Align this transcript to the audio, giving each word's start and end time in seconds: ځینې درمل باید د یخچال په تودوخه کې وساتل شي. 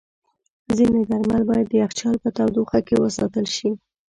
ځینې 0.77 1.01
درمل 1.09 1.41
باید 1.49 1.67
د 1.69 1.73
یخچال 1.83 2.15
په 2.23 2.29
تودوخه 2.37 2.79
کې 2.87 2.95
وساتل 3.03 3.45
شي. 3.55 3.69